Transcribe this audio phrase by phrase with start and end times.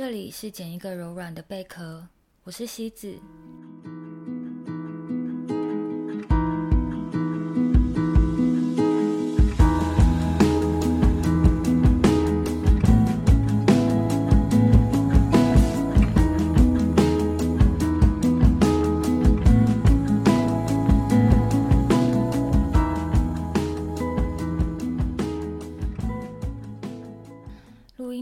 [0.00, 2.08] 这里是捡一个柔软的贝壳，
[2.44, 3.18] 我是西子。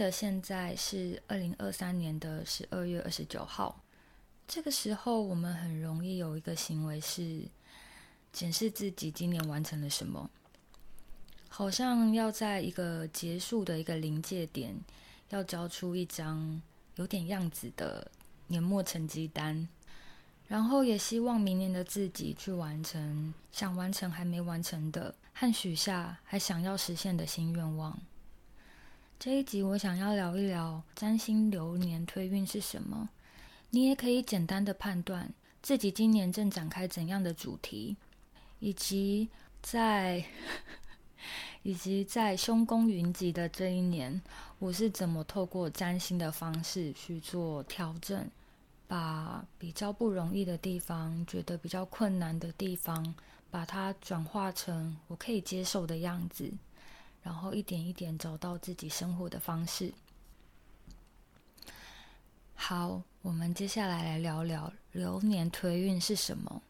[0.00, 3.78] 的现在是二零二三年的十二月二十九号。
[4.48, 7.42] 这个时候，我们很容易有一个行为是
[8.32, 10.30] 检视自己今年完成了什么，
[11.50, 14.74] 好像要在一个结束的一个临界点，
[15.28, 16.62] 要交出一张
[16.96, 18.10] 有点样子的
[18.46, 19.68] 年末成绩单，
[20.48, 28.00] 然后也希望明年的自己去完成想完成还没完成的，和许下还想要实现的新愿望。
[29.20, 33.06] 这一集我想要聊一聊占星流年推运是什么，
[33.68, 37.94] 你也可以简单的判断自己今年正展开怎样的主题，
[38.60, 39.28] 以及
[39.60, 40.24] 在
[41.62, 44.22] 以及在凶宫云集的这一年，
[44.58, 48.26] 我是怎么透过占星的方式去做调整，
[48.88, 53.14] 把比较不容易的地方，觉得比较困难的地方，
[53.50, 56.50] 把它转化成我可以接受的样子。
[57.22, 59.92] 然后一点一点找到自己生活的方式。
[62.54, 66.62] 好，我们接下来来聊聊流年推运是什么。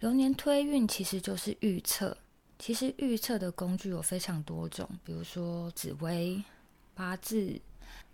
[0.00, 2.16] 流年推运其实就是预测。
[2.58, 6.40] 其实预测的工具有非常多种，比如说紫微、
[6.94, 7.60] 八字，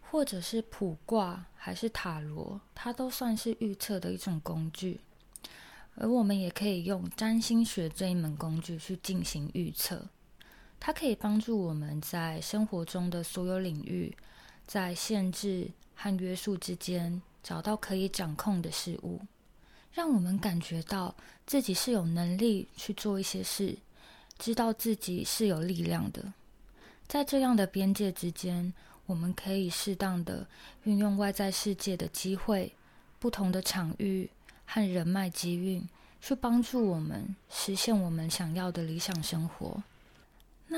[0.00, 5.00] 或者是卜卦，还是塔罗，它都算是预测的一种工具。
[5.96, 10.06] 而我们也可以用占星学这一门工具去进行预测。
[10.80, 14.16] 它可以帮助我们在生活中的所有领域，
[14.66, 19.20] 在限制和约束之间找到可以掌控的事物，
[19.92, 21.14] 让我们感觉到
[21.46, 23.76] 自己是有能力去做一些事，
[24.38, 26.32] 知道自己是有力量的。
[27.06, 28.72] 在这样的边界之间，
[29.06, 30.46] 我们可以适当的
[30.84, 32.72] 运用外在世界的机会、
[33.18, 34.30] 不同的场域
[34.64, 35.86] 和人脉机运，
[36.20, 39.82] 去帮助我们实现我们想要的理想生活。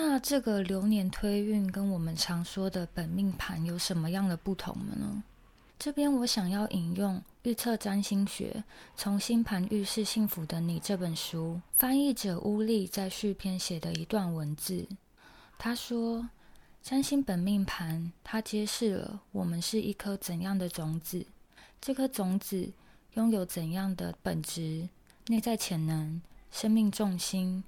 [0.03, 5.23] 那这个流年推运跟我们常说的本命盘有什么样的不同呢？
[5.79, 8.65] 这边我想要引用《预测占星学：
[8.97, 14.89] 从星盘预示幸福的你》这本书翻译者乌力在序篇写的一段文字。
[15.59, 16.27] 他说
[16.83, 21.27] ：“占星本命盘，它揭示了我们是一颗怎样的种子，
[21.79, 22.73] 这颗种子
[23.15, 24.89] 拥有怎样的本质、
[25.27, 27.63] 内在潜能、生命重心。”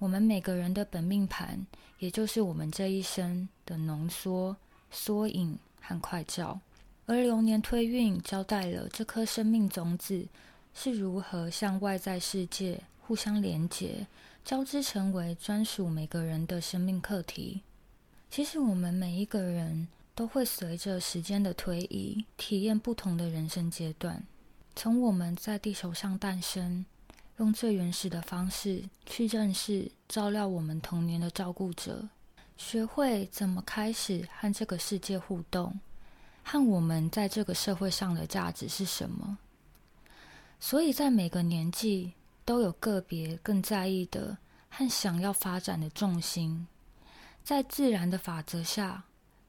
[0.00, 1.66] 我们每个人的本命盘，
[1.98, 4.56] 也就是我们这一生的浓缩、
[4.90, 6.58] 缩影和快照。
[7.04, 10.26] 而流年推运交代了这颗生命种子
[10.72, 14.06] 是如何向外在世界互相连接，
[14.42, 17.60] 交织成为专属每个人的生命课题。
[18.30, 24.24] 其实，我们每一个人都会随着时间的推移，体验不同的人生阶段。
[24.74, 26.86] 从我们在地球上诞生。
[27.40, 32.06] 用最原始的方式去认识、照料我们童年的照顾者，
[32.58, 35.80] 学会怎么开始和这个世界互动，
[36.44, 39.38] 和我们在这个社会上的价值是什么。
[40.60, 42.12] 所以在每个年纪
[42.44, 44.36] 都有个别更在意的
[44.68, 46.66] 和想要发展的重心，
[47.42, 49.04] 在自然的法则下，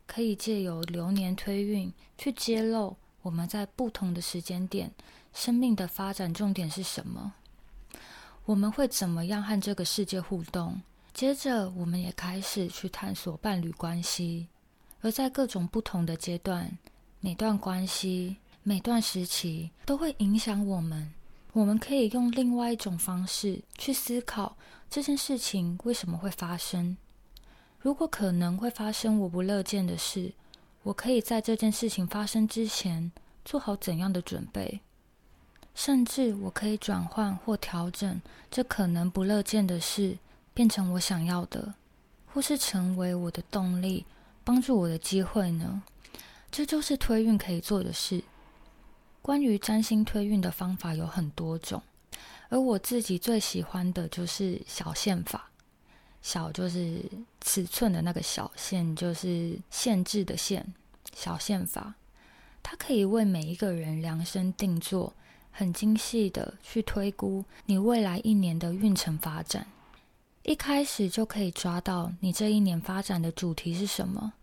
[0.07, 4.89] 可以借由流年推运去揭露我们在不同的时间点
[5.33, 7.33] 生命的发展重点是什么。
[8.45, 10.81] 我们会怎么样和这个世界互动？
[11.13, 14.47] 接着，我们也开始去探索伴侣关系。
[15.01, 16.77] 而在各种不同的阶段，
[17.19, 21.11] 每段关系、每段时期都会影响我们。
[21.53, 24.55] 我们可以用另外一种方式去思考
[24.89, 26.95] 这件事情为什么会发生。
[27.79, 30.33] 如果可能会发生我不乐见的事，
[30.83, 33.11] 我可以在这件事情发生之前
[33.43, 34.79] 做好怎样的准备？
[35.73, 40.17] 甚至我可以转换或调整这可能不乐见的事，
[40.53, 41.73] 变成我想要的，
[42.27, 44.05] 或是成为我的动力，
[44.43, 45.81] 帮助我的机会呢？
[46.51, 48.23] 这就是推运可以做的事。
[49.21, 51.81] 关于占星推运的方法有很多种，
[52.49, 55.49] 而我自己最喜欢的就是小限法。
[56.21, 57.03] 小就是
[57.39, 60.73] 尺寸的那个小，限就是限制的限。
[61.15, 61.95] 小限法，
[62.61, 65.13] 它可以为每一个人量身定做。
[65.51, 69.67] 很精细的去推估你未来一年的运程发展，
[70.43, 74.33] 一开始就可以抓到你这一年发展的主题是什么，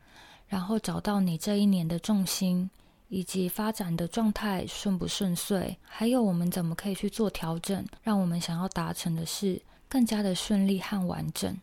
[0.46, 2.70] 然后找到你这一年的重心，
[3.08, 11.56] 以及发展的状态顺不顺遂，还有我们怎么可以去做调整，让我们想要达成的事更加的顺利和完整。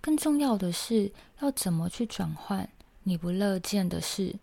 [0.00, 2.68] 更重要的是，要怎么去转换
[3.04, 4.34] 你不乐见的事，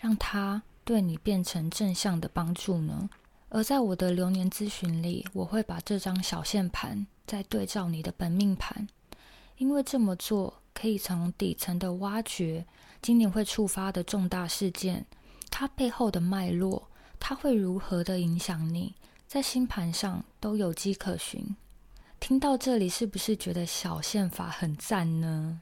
[0.00, 3.08] 让它对你变成正向的帮助呢？
[3.50, 8.88] 而在我的流年咨询里，我会把这张小线盘再对照你的本命盘，
[9.58, 12.64] 因为这么做可以从底层的挖掘
[13.02, 15.04] 今年会触发的重大事件。
[15.50, 16.88] 它背后的脉络，
[17.18, 18.94] 它会如何的影响你，
[19.26, 21.44] 在星盘上都有迹可循。
[22.20, 25.60] 听到这里，是不是觉得小线法很赞呢？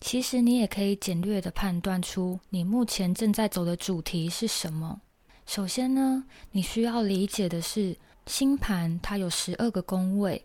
[0.00, 5.00] 其实你也可以简略的判断出你目前正在走的主题是什么。
[5.46, 7.96] 首先呢，你需要理解的是，
[8.26, 10.44] 星盘它有十二个宫位，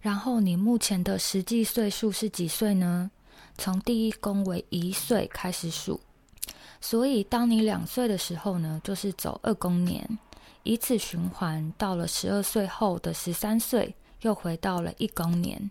[0.00, 3.10] 然后你目前的实际岁数是几岁呢？
[3.58, 6.00] 从第一宫为一岁开始数。
[6.80, 10.18] 所以，当你两岁的时候呢，就是走二宫年，
[10.62, 15.70] 以此循环，到了十二岁后的十三岁，又回到了一宫年。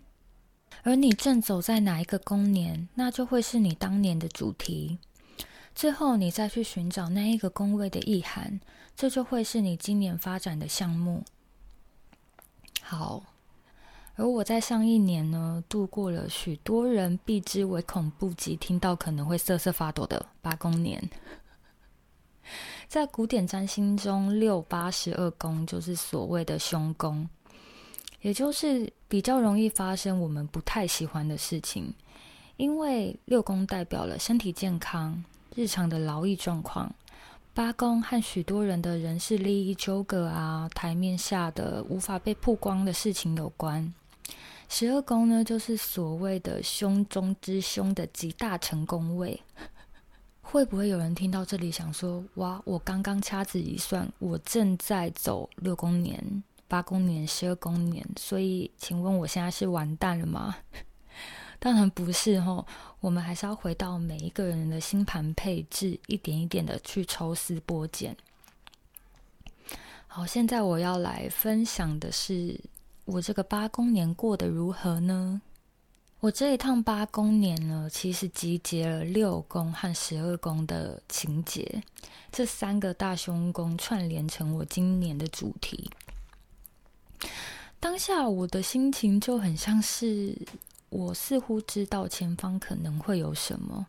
[0.82, 4.98] 而你正走在哪一个宫年，那就会是你当年的主题。
[5.74, 8.60] 最后，你再去寻找那一个宫位的意涵，
[8.94, 11.24] 这就会是你今年发展的项目。
[12.80, 13.22] 好。
[14.14, 21.02] 而我在上一年呢，度过了许多人避之唯恐不及、听到可能会瑟瑟发抖的八宫年。
[22.86, 27.26] 在古典占星中，六八十二宫就是所谓的凶宫，
[28.20, 31.92] 也就是比较容易发生我们不太喜欢的事情。
[32.58, 36.94] 因为六宫代表了身体健康、日常的劳逸状况，
[37.52, 43.92] 八宫和许多人的人事利益纠葛啊，台面下的无法被曝光的事情有关。
[44.68, 49.42] 十二宫呢，就是所谓的凶中之凶的极大成功位。
[50.40, 60.56] 会不会有人听到这里想说：“哇，我刚刚掐指一算，我正在走六宫年、八宫年、十二宫年，所以，请问我现在是完蛋了吗？”
[61.62, 62.66] 当然不是吼，
[62.98, 68.16] 我们还是要回到每一个人的星盘配置，一点一点的去抽丝剥茧。
[70.08, 72.60] 好，现在我要来分享的是。
[73.04, 75.42] 我这个八公年过得如何呢？
[76.20, 81.82] 我这一趟八公年呢，其实集结了六宫和十二宫的情节，
[82.30, 85.90] 这三个大凶宫串联成我今年的主题。
[87.80, 90.36] 当下我的心情就很像是，
[90.92, 93.86] 我似乎知道前方可能会有什么，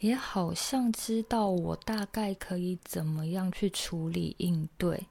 [0.00, 5.06] 也好像知道我大概可以怎么样去处理应对。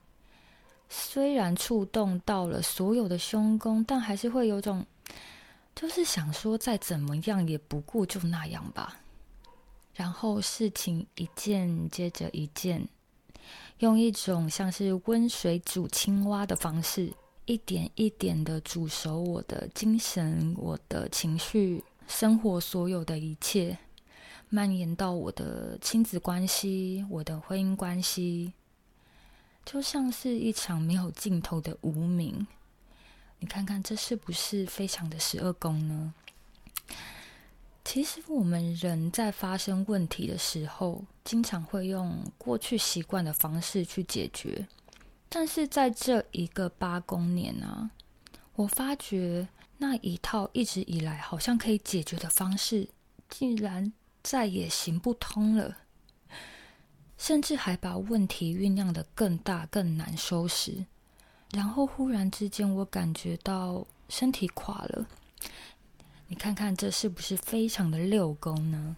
[0.88, 4.86] 虽然触动到了所有的凶宫，但还是会有种，
[5.74, 9.00] 就是想说再怎么样也不过就那样吧。
[9.94, 12.88] 然后事情一件接着一件，
[13.80, 17.12] 用一种像是温水煮青蛙的方式，
[17.46, 23.78] 一点一点的煮熟我的精神、我的情绪、生活所有的一切，
[24.48, 28.52] 蔓延到我的亲子关系、我的婚姻关系。
[29.64, 32.46] 就像是一场没有尽头的无名，
[33.38, 36.14] 你看看这是不是非常的十二宫呢？
[37.84, 44.66] 其实我们人在发生问题的时候，经常会用过去习惯的方式去解决，
[45.28, 47.90] 但是在这一个八公年啊，
[48.54, 52.88] 我发觉那一套一直以来好像可以解决的方式，
[53.28, 53.92] 竟然
[54.22, 55.76] 再也行不通了。
[57.18, 60.84] 甚至还把问题酝酿得更大、更难收拾，
[61.52, 65.06] 然后忽然之间，我感觉到身体垮了。
[66.28, 68.96] 你看看这是不是非常的六宫呢？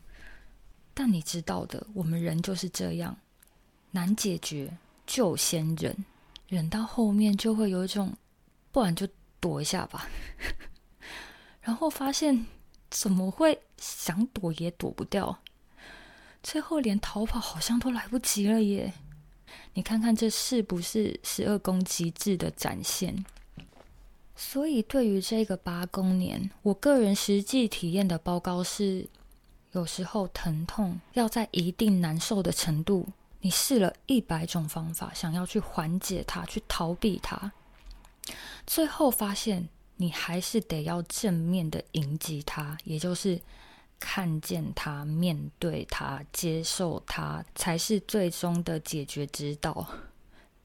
[0.95, 3.17] 但你知道的，我们人就是这样，
[3.93, 6.05] 难解决就先忍，
[6.49, 8.17] 忍到后面就会有一种，
[8.73, 9.07] 不然就
[9.39, 10.09] 躲一下吧。
[11.63, 12.47] 然后发现
[12.91, 15.39] 怎么会想躲也躲不掉。
[16.43, 18.93] 最后连逃跑好像都来不及了耶！
[19.75, 23.25] 你看看这是不是十二宫极致的展现？
[24.35, 29.07] 所以对于这个八宫年，我个人实际体验的报告是，
[29.73, 33.09] 有时候疼痛要在一定难受的程度，
[33.41, 37.53] 你试了一百种方法想要去缓解它，去逃避它，
[38.67, 43.41] 最后发现你还是得要正面的迎击它，也就是。
[44.01, 49.85] 看见它，面对它，接受它，才是最终的解决之道。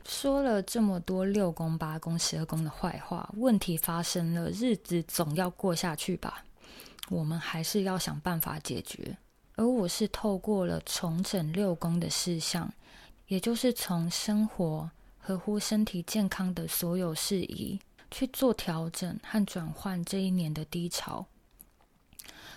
[0.05, 6.45] 说了这么多六宫、八宫、十二宫的坏话，问题发生了，日子总要过下去吧？
[7.09, 9.17] 我们还是要想办法解决。
[9.55, 12.73] 而我是透过了重整六宫的事项，
[13.27, 17.79] 也就是从生活合乎身体健康的所有事宜
[18.09, 21.25] 去做调整和转换这一年的低潮。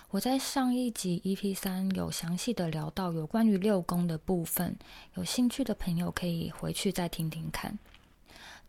[0.09, 4.77] 我在上一集 EP 三有详细的聊到有关于六宫的部分，
[5.15, 7.77] 有兴趣的朋友可以回去再听听看。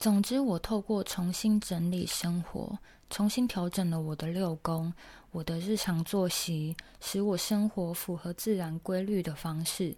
[0.01, 4.93] 总之，我透过重新整理生活，重新调整了我的六宫，
[5.31, 9.95] 我的日常作息，使我生活符合自然规律的方式。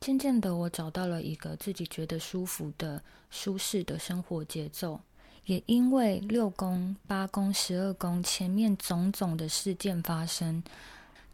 [0.00, 5.00] 渐渐的，我找到了一个自己觉得舒服的、舒适的生活节奏。
[5.44, 10.62] 也因为六宫、八宫、十二宫前面种种的事件发生，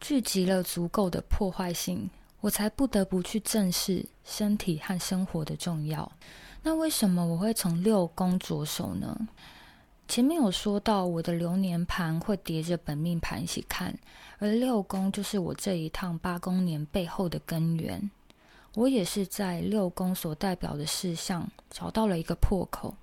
[0.00, 2.08] 聚集了足够的破坏性，
[2.40, 6.12] 我才不得不去正视身体和生活的重要。
[6.62, 9.28] 那为什么我会从六宫着手呢？
[10.06, 13.96] 前面有说到，我的流年盘会叠着本命盘一起看，
[14.38, 18.10] 而六宫就是我这一趟八宫年背后的根源。
[18.74, 22.94] 我也是在六宫所代表的事项找到了一个破口。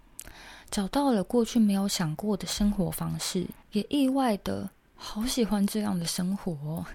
[0.70, 6.86] 找到了过去没有想过的生活方式，也意外的好喜欢这样的生活哦。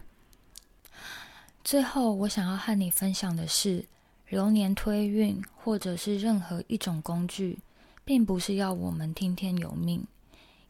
[1.62, 3.84] 最后，我想要和你分享的是，
[4.28, 7.58] 流年推运或者是任何一种工具，
[8.06, 10.06] 并不是要我们听天由命，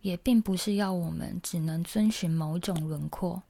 [0.00, 3.42] 也并不是要我们只能遵循某种轮廓，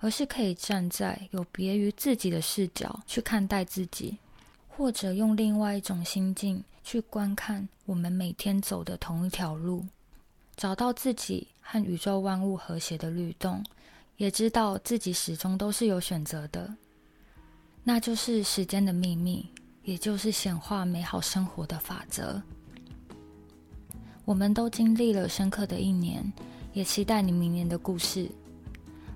[0.00, 4.18] 而是可以站在有别于自己的视角去看待自己。
[4.74, 9.86] 或者用另外一种心境去观看我们每天走的同一条路，
[10.56, 13.62] 找到自己和宇宙万物和谐的律动，
[14.16, 16.74] 也知道自己始终都是有选择的，
[17.84, 19.46] 那就是时间的秘密，
[19.84, 22.42] 也就是显化美好生活的法则。
[24.24, 26.32] 我们都经历了深刻的一年，
[26.72, 28.30] 也期待你明年的故事。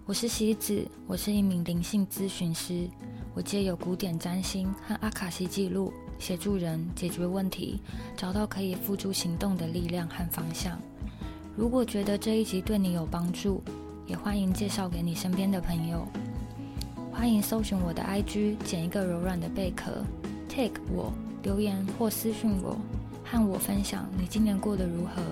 [0.05, 2.89] 我是希子，我是一名灵性咨询师。
[3.33, 7.81] 我借由古典占星和阿卡西记录，协助人解决问题，
[8.17, 10.77] 找到可以付诸行动的力量和方向。
[11.57, 13.63] 如果觉得这一集对你有帮助，
[14.09, 16.05] 也欢迎介绍给你身边的朋友。
[17.13, 20.05] 欢迎搜寻我的 IG，捡一个柔软的贝壳
[20.49, 21.13] ，take 我，
[21.45, 22.77] 留言或私讯我，
[23.31, 25.23] 和我分享你今年过得如何，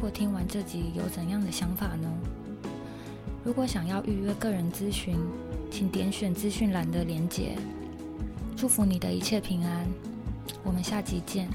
[0.00, 2.10] 或听完这集有怎样的想法呢？
[3.44, 5.14] 如果想要预约个人咨询，
[5.70, 7.56] 请点选资讯栏的连结。
[8.56, 9.86] 祝福你的一切平安，
[10.62, 11.48] 我们下集见。